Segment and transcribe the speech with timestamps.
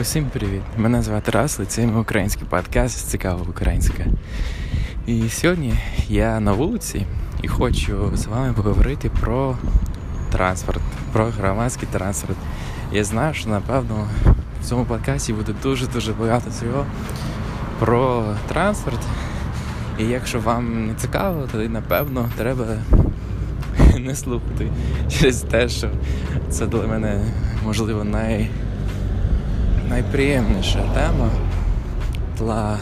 [0.00, 0.62] Усім привіт!
[0.76, 4.04] Мене звати і це мій український подкаст Цікаво українська.
[5.06, 5.74] І сьогодні
[6.08, 7.06] я на вулиці
[7.42, 9.58] і хочу з вами поговорити про
[10.32, 10.80] транспорт,
[11.12, 12.36] про громадський транспорт.
[12.92, 14.08] Я знаю, що напевно
[14.62, 16.86] в цьому подкасті буде дуже-дуже багато цього
[17.78, 19.00] про транспорт.
[19.98, 22.66] І якщо вам не цікаво, то напевно треба
[23.98, 24.68] не слухати
[25.08, 25.90] через те, що
[26.50, 27.24] це для мене
[27.64, 28.50] можливо най
[29.88, 31.30] найприємніша тема
[32.38, 32.78] для,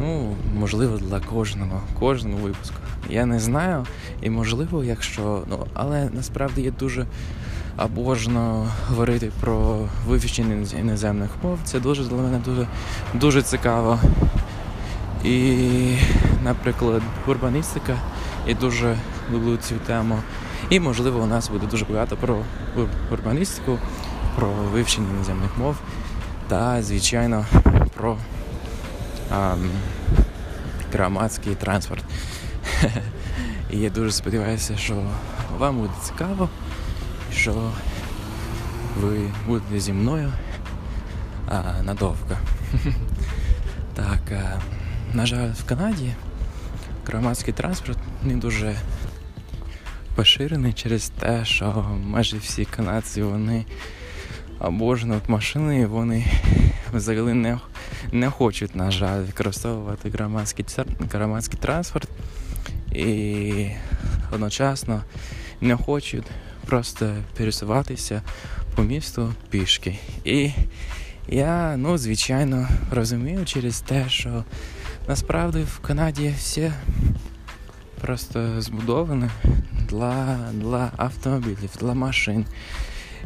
[0.00, 2.76] ну, можливо, для кожного, кожного випуску.
[3.10, 3.86] Я не знаю,
[4.22, 5.42] і можливо, якщо.
[5.50, 7.06] ну, Але насправді я дуже
[7.78, 11.58] обожно говорити про вивчення іноземних мов.
[11.64, 12.66] Це дуже для мене дуже
[13.14, 13.98] дуже цікаво.
[15.24, 15.56] І,
[16.44, 17.96] наприклад, урбаністика,
[18.46, 18.96] я дуже
[19.32, 20.18] люблю цю тему.
[20.70, 22.38] І, можливо, у нас буде дуже багато про
[23.12, 23.78] урбаністику
[24.36, 25.76] про вивчення іноземних мов
[26.48, 27.46] та, звичайно,
[27.94, 28.18] про
[29.30, 29.56] а,
[30.92, 32.04] громадський транспорт.
[33.70, 35.02] І я дуже сподіваюся, що
[35.58, 36.48] вам буде цікаво,
[37.32, 37.72] що
[39.00, 40.32] ви будете зі мною
[41.48, 42.36] а, надовго.
[43.94, 44.60] Так, а,
[45.16, 46.12] на жаль, в Канаді
[47.06, 48.76] громадський транспорт не дуже
[50.14, 53.64] поширений через те, що майже всі канадці вони
[54.60, 56.26] обожнюють машини, вони
[56.92, 57.58] взагалі не
[58.12, 60.64] не хочуть, на жаль, використовувати громадський
[61.12, 62.08] громадський транспорт
[62.92, 63.70] і
[64.32, 65.02] одночасно
[65.60, 66.26] не хочуть
[66.66, 68.22] просто пересуватися
[68.74, 69.98] по місту пішки.
[70.24, 70.50] І
[71.28, 74.44] я, ну, звичайно, розумію через те, що
[75.08, 76.72] насправді в Канаді все
[78.00, 79.30] просто збудовані
[79.88, 82.46] для, для автомобілів, для машин.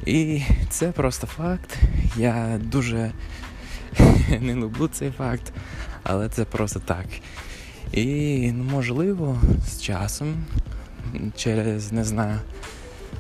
[0.07, 1.79] І це просто факт.
[2.17, 3.13] Я дуже
[4.41, 5.53] не люблю цей факт,
[6.03, 7.07] але це просто так.
[7.93, 10.45] І ну, можливо, з часом,
[11.37, 12.39] через, не знаю,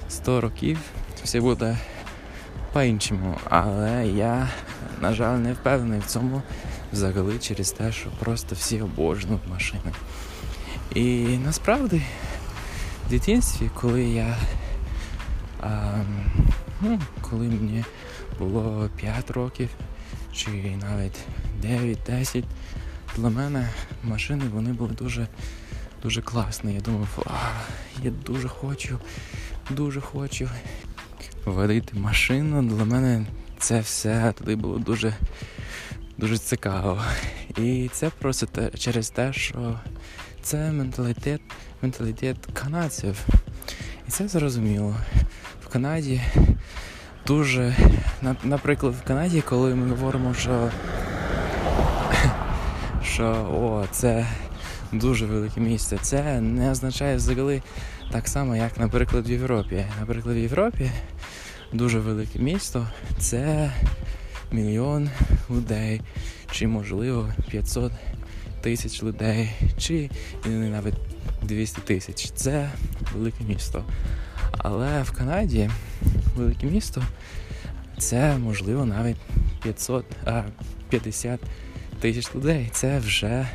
[0.08, 0.78] 100 років
[1.24, 1.78] все буде
[2.72, 3.36] по-іншому.
[3.50, 4.48] Але я,
[5.00, 6.42] на жаль, не впевнений в цьому
[6.92, 9.92] взагалі через те, що просто всі обожнюють машини.
[10.94, 12.02] І насправді
[13.06, 14.36] в дитинстві, коли я
[15.60, 15.92] а,
[16.84, 17.84] ну, коли мені
[18.38, 19.68] було 5 років
[20.32, 21.18] чи навіть
[21.62, 22.44] 9-10,
[23.16, 23.68] для мене
[24.02, 25.28] машини вони були дуже
[26.02, 26.74] дуже класні.
[26.74, 27.50] Я думав, а,
[28.02, 28.98] я дуже хочу,
[29.70, 30.48] дуже хочу
[31.44, 32.62] водити машину.
[32.62, 33.26] Для мене
[33.58, 35.14] це все тоді було дуже
[36.18, 37.02] дуже цікаво.
[37.58, 39.80] І це просто те, через те, що
[40.42, 41.40] це менталітет,
[41.82, 43.26] менталітет канадців.
[44.08, 44.96] І це зрозуміло.
[45.74, 46.20] Канаді
[47.26, 47.76] дуже,
[48.44, 50.70] наприклад, в Канаді, коли ми говоримо, що
[53.02, 54.26] що о, це
[54.92, 57.62] дуже велике місце, це не означає взагалі
[58.10, 59.84] так само, як, наприклад, в Європі.
[60.00, 60.90] Наприклад, в Європі
[61.72, 63.72] дуже велике місто це
[64.52, 65.10] мільйон
[65.50, 66.00] людей,
[66.50, 67.92] чи, можливо, 500
[68.60, 70.10] тисяч людей, чи
[70.46, 70.94] навіть
[71.42, 72.30] 200 тисяч.
[72.30, 72.70] Це
[73.14, 73.84] велике місто.
[74.59, 75.70] Але в Канаді
[76.37, 77.03] велике місто
[77.98, 79.16] це можливо навіть
[79.62, 80.42] 500, а,
[80.88, 81.41] 50
[82.00, 82.69] тисяч людей.
[82.72, 83.48] Це вже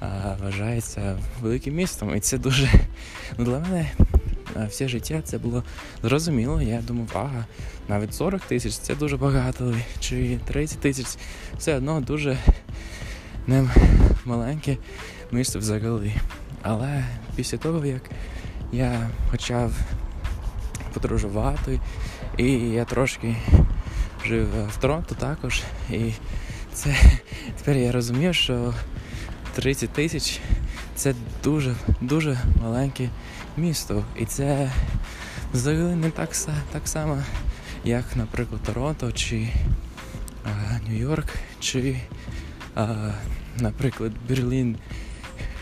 [0.00, 2.16] а, вважається великим містом.
[2.16, 2.68] І це дуже
[3.38, 3.90] ну, для мене
[4.68, 5.64] все життя це було
[6.02, 6.62] зрозуміло.
[6.62, 7.44] Я думав, ага,
[7.88, 11.06] навіть 40 тисяч це дуже багато, чи 30 тисяч
[11.58, 12.38] все одно дуже
[13.46, 13.68] не
[14.24, 14.76] маленьке
[15.32, 16.14] місто взагалі.
[16.62, 17.04] Але
[17.36, 18.02] після того, як
[18.72, 19.72] я почав
[20.88, 21.80] подорожувати,
[22.36, 23.36] і я трошки
[24.26, 25.62] жив в Торонто також.
[25.90, 26.12] І
[26.72, 26.96] це
[27.58, 28.74] тепер я розумію, що
[29.54, 30.40] 30 тисяч
[30.94, 33.08] це дуже дуже маленьке
[33.56, 34.04] місто.
[34.18, 34.72] І це
[35.52, 36.30] взагалі не так
[36.72, 37.22] так само,
[37.84, 39.48] як, наприклад, Торонто чи
[40.88, 41.28] Нью-Йорк,
[41.60, 41.96] чи,
[42.74, 43.12] а,
[43.56, 44.76] наприклад, Берлін,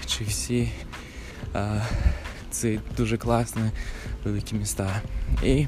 [0.07, 0.69] чи всі.
[1.55, 1.81] А,
[2.57, 3.63] це дуже класні
[4.25, 5.03] великі міста.
[5.45, 5.67] І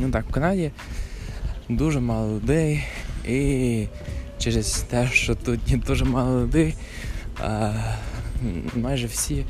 [0.00, 0.70] ну так, в Канаді
[1.68, 2.84] дуже мало людей,
[3.28, 3.86] і
[4.38, 6.74] через те, що тут є дуже мало людей,
[7.40, 7.72] а,
[8.74, 9.44] майже всі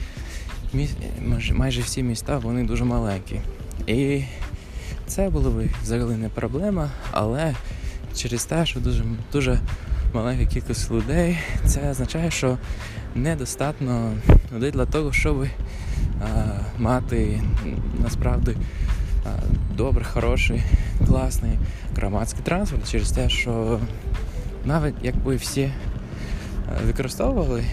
[1.23, 3.41] майже, майже всі міста вони дуже маленькі.
[3.87, 4.23] І
[5.07, 7.55] це було б взагалі не проблема, але
[8.17, 9.59] через те, що дуже дуже
[10.15, 12.59] маленька кількість людей, це означає, що
[13.15, 14.13] недостатньо
[14.55, 15.47] людей для того, щоб
[16.21, 16.27] а,
[16.79, 17.43] мати
[18.03, 18.57] насправді
[19.77, 20.63] добрий, хороший,
[21.07, 21.59] класний
[21.97, 23.81] громадський транспорт через те, що
[24.65, 25.71] навіть якби всі
[26.87, 27.65] використовували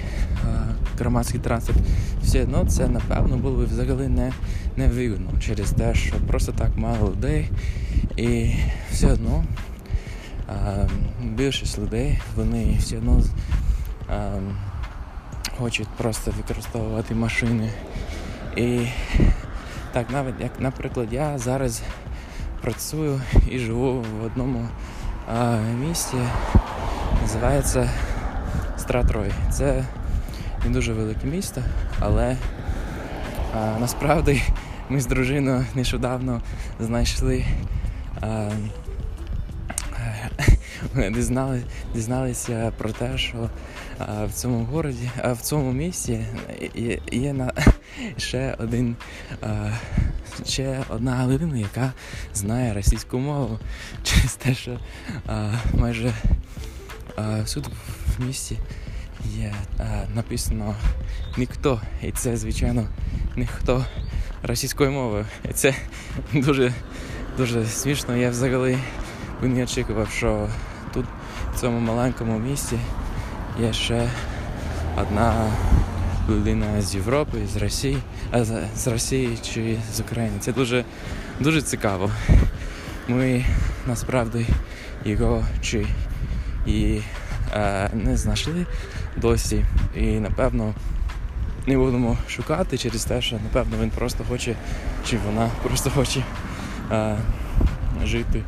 [0.99, 1.79] громадський транспорт,
[2.23, 4.31] все одно це напевно було б взагалі не
[4.77, 7.49] не вигідно через те, що просто так мало людей
[8.17, 8.53] і
[8.91, 9.70] все одно а,
[11.23, 13.21] більшість людей вони все одно
[15.57, 17.69] хочуть просто використовувати машини.
[18.55, 18.87] І
[19.91, 21.81] так, навіть як, наприклад, я зараз
[22.61, 24.67] працюю і живу в одному
[25.33, 26.17] а, місті,
[27.21, 27.89] називається
[28.77, 29.31] Стратрой.
[29.51, 29.85] Це
[30.65, 31.61] не дуже велике місто,
[31.99, 32.37] але
[33.55, 34.43] а, насправді
[34.89, 36.41] ми з дружиною нещодавно
[36.79, 37.45] знайшли.
[38.21, 38.49] А,
[41.13, 41.63] дізнали,
[41.93, 43.49] дізналися про те, що
[43.99, 46.25] в цьому городі, в цьому місті
[46.75, 47.53] є, є на
[48.17, 48.95] ще один
[50.45, 51.93] ще одна людина, яка
[52.33, 53.59] знає російську мову
[54.03, 54.79] через те, що
[55.73, 56.13] майже
[57.43, 57.69] всюди
[58.17, 58.57] в місті
[59.37, 59.53] є
[60.15, 60.75] написано
[61.37, 62.87] ніхто, і це звичайно
[63.35, 63.85] ніхто
[64.43, 65.25] російською мовою.
[65.49, 65.75] І це
[66.33, 66.73] дуже
[67.37, 68.17] дуже смішно.
[68.17, 68.77] Я взагалі
[69.41, 70.47] не очікував, що
[71.55, 72.77] в цьому маленькому місті
[73.61, 74.09] є ще
[74.97, 75.51] одна
[76.29, 77.97] людина з Європи, з Росії,
[78.31, 78.43] а
[78.75, 80.33] з Росії чи з України.
[80.39, 80.85] Це дуже
[81.39, 82.11] дуже цікаво.
[83.07, 83.45] Ми
[83.87, 84.45] насправді
[85.05, 85.85] його чи
[86.65, 86.99] і
[87.53, 88.65] е, не знайшли
[89.17, 89.65] досі.
[89.95, 90.73] І напевно
[91.67, 94.55] не будемо шукати через те, що напевно він просто хоче,
[95.05, 96.23] чи вона просто хоче
[96.91, 97.17] е,
[98.03, 98.43] жити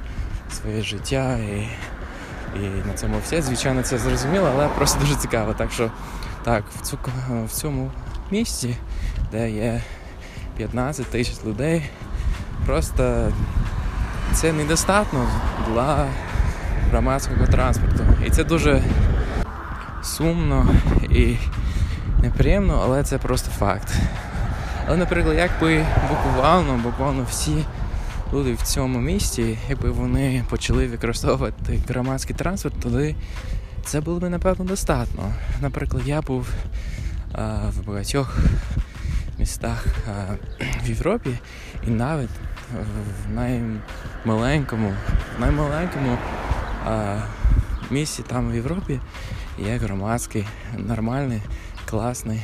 [0.51, 1.67] своє життя і
[2.55, 3.41] і на цьому все.
[3.41, 5.53] Звичайно, це зрозуміло, але просто дуже цікаво.
[5.53, 5.91] Так що
[6.43, 6.97] так, в, цю,
[7.45, 7.91] в цьому
[8.31, 8.75] місці,
[9.31, 9.81] де є
[10.57, 11.83] 15 тисяч людей,
[12.65, 13.31] просто
[14.33, 15.27] це недостатньо
[15.67, 16.07] для
[16.91, 18.03] громадського транспорту.
[18.27, 18.81] І це дуже
[20.01, 20.67] сумно
[21.09, 21.37] і
[22.21, 23.93] неприємно, але це просто факт.
[24.87, 27.65] Але, наприклад, якби буквально, буквально всі
[28.33, 33.15] люди в цьому місті, якби вони почали використовувати громадський транспорт, тоді
[33.85, 35.33] це було б напевно достатньо.
[35.61, 36.47] Наприклад, я був
[37.33, 38.37] а, в багатьох
[39.39, 40.33] містах а,
[40.83, 41.29] в Європі
[41.87, 42.29] і навіть
[42.71, 44.93] в наймаленькому,
[45.39, 46.17] наймаленькому
[46.85, 47.19] а,
[47.91, 48.99] місті там в Європі
[49.59, 50.45] є громадський,
[50.77, 51.41] нормальний,
[51.85, 52.41] класний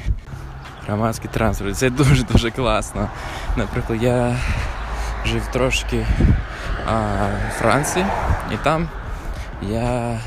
[0.86, 1.78] громадський транспорт.
[1.78, 3.10] Це дуже-дуже класно.
[3.58, 4.38] Наприклад, я
[5.25, 6.06] жив трошки
[6.88, 7.27] а,
[7.60, 8.06] Франції,
[8.54, 8.88] і там
[9.62, 10.19] я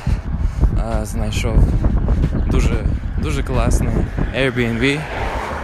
[0.77, 1.63] а, знайшов
[2.47, 2.85] дуже
[3.17, 3.93] дуже класний
[4.37, 4.99] Airbnb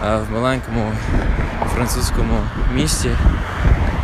[0.02, 0.92] а, в маленькому
[1.74, 2.40] французькому
[2.74, 3.10] місті,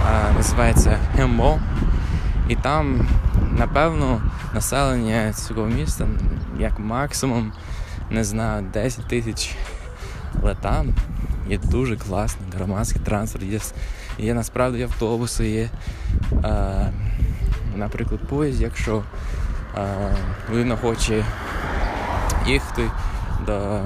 [0.07, 1.59] а, називається Хембо.
[2.49, 3.09] І там,
[3.59, 4.21] напевно,
[4.55, 6.07] населення цього міста
[6.59, 7.53] як максимум,
[8.11, 9.57] не знаю, 10 тисяч.
[10.43, 10.95] Але там
[11.49, 13.45] є дуже класний громадський транспорт.
[13.45, 13.61] Є
[14.19, 15.69] Є насправді автобуси, є,
[16.45, 16.93] е,
[17.77, 19.03] наприклад, поїзд, якщо
[19.77, 19.87] е,
[20.51, 21.25] людина хоче
[22.47, 22.91] їхати
[23.47, 23.83] до е,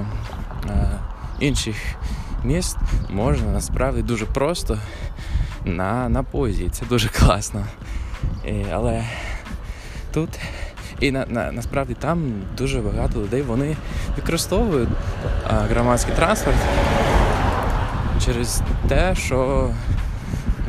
[1.39, 1.75] інших
[2.43, 2.77] міст,
[3.09, 4.77] можна насправді дуже просто
[5.65, 6.69] на на поїзді.
[6.69, 7.65] Це дуже класно.
[8.45, 9.03] І, Але
[10.13, 10.29] тут
[10.99, 13.75] і на, на, насправді там дуже багато людей вони
[14.15, 14.89] використовують
[15.47, 16.57] а, громадський транспорт
[18.25, 19.69] через те, що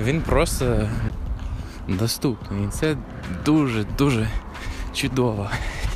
[0.02, 0.88] він просто
[1.88, 2.64] доступний.
[2.64, 2.96] І це
[3.44, 4.28] дуже-дуже
[4.94, 5.50] чудово,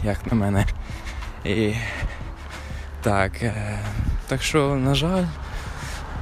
[0.05, 0.67] як на мене.
[1.45, 1.75] І
[3.03, 3.79] так, е,
[4.29, 5.25] так що, на жаль,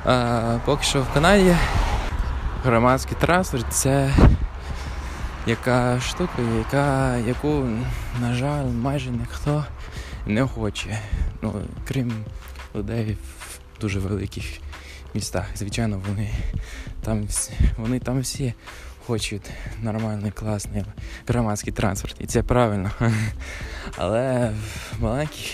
[0.07, 1.57] е, поки що в Канаді
[2.65, 4.15] громадський транспорт це
[5.47, 7.69] яка штука, яка, яку,
[8.21, 9.65] на жаль, майже ніхто
[10.27, 10.99] не хоче.
[11.43, 11.55] Ну,
[11.89, 12.13] Крім
[12.75, 14.45] людей в дуже великих
[15.15, 15.45] містах.
[15.57, 16.31] Звичайно, вони
[17.03, 17.29] там
[17.77, 18.55] вони там всі
[19.07, 19.51] хочуть
[19.83, 20.85] нормальний, класний
[21.29, 22.17] громадський транспорт.
[22.21, 22.91] І це правильно.
[23.97, 24.53] Але
[24.99, 25.53] в маленьких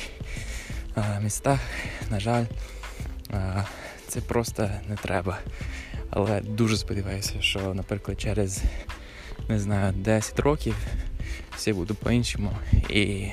[0.95, 1.61] а, містах,
[2.11, 2.45] на жаль,
[3.31, 3.63] а,
[4.09, 5.39] це просто не треба.
[6.11, 8.63] Але дуже сподіваюся, що, наприклад, через
[9.49, 10.75] не знаю, 10 років
[11.57, 12.53] все буде по-іншому.
[12.89, 13.29] І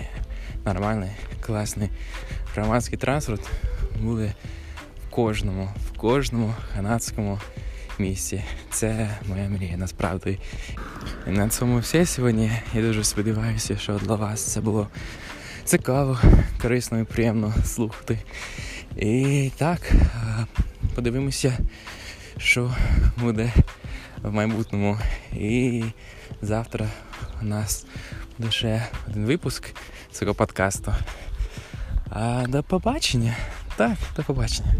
[0.65, 1.09] нормальний,
[1.41, 1.89] класний
[2.55, 3.49] громадський транспорт
[4.01, 4.33] буде
[5.17, 7.39] кожному, в кожному канадському
[7.99, 8.43] місці.
[8.71, 10.39] Це моя мрія насправді.
[11.27, 12.51] І на цьому все сьогодні.
[12.73, 14.87] Я дуже сподіваюся, що для вас це було
[15.63, 16.19] цікаво,
[16.61, 18.19] корисно і приємно слухати.
[18.97, 19.91] І так,
[20.95, 21.57] подивимося,
[22.37, 22.71] що
[23.17, 23.53] буде
[24.23, 24.97] в майбутньому.
[25.33, 25.83] І
[26.41, 26.87] завтра
[27.41, 27.85] у нас
[28.37, 29.73] буде ще один випуск
[30.11, 30.93] цього подкасту.
[32.09, 33.35] А до побачення.
[33.77, 34.73] Так, до побачення.